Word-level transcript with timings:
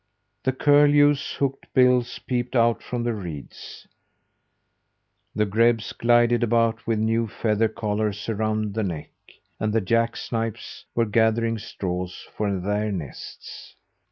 The 0.45 0.51
curlews' 0.51 1.33
hooked 1.33 1.71
bills 1.75 2.17
peeped 2.17 2.55
out 2.55 2.81
from 2.81 3.03
the 3.03 3.13
reeds. 3.13 3.87
The 5.35 5.45
grebes 5.45 5.93
glided 5.93 6.41
about 6.41 6.87
with 6.87 6.97
new 6.97 7.27
feather 7.27 7.67
collars 7.67 8.27
around 8.27 8.73
the 8.73 8.81
neck; 8.81 9.11
and 9.59 9.71
the 9.71 9.79
jack 9.81 10.17
snipes 10.17 10.85
were 10.95 11.05
gathering 11.05 11.59
straws 11.59 12.27
for 12.35 12.51
their 12.59 12.91
nests. 12.91 13.75